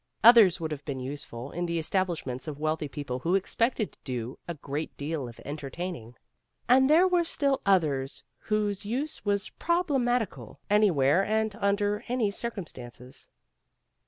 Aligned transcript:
Others 0.23 0.59
would 0.59 0.71
have 0.71 0.83
been 0.83 0.99
useful 0.99 1.51
in 1.51 1.67
the 1.67 1.77
establishments 1.77 2.47
of 2.47 2.57
wealthy 2.59 2.87
people 2.87 3.19
who 3.19 3.35
ex 3.37 3.55
pected 3.55 3.91
to 3.91 3.97
do 4.03 4.39
a 4.47 4.55
great 4.55 4.97
deal 4.97 5.29
of 5.29 5.39
entertaining. 5.45 6.15
And 6.67 6.89
there 6.89 7.07
were 7.07 7.23
still 7.23 7.61
others 7.67 8.23
whose 8.39 8.83
use 8.83 9.23
was 9.25 9.49
prob 9.49 9.89
lematical, 9.89 10.57
anywhere 10.71 11.23
and 11.23 11.55
under 11.57 12.03
any 12.07 12.31
circum 12.31 12.65
stances. 12.65 13.27